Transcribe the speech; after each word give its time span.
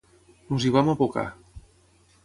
Ens 0.55 0.65
hi 0.65 0.71
vam 0.77 0.91
abocar. 0.95 1.27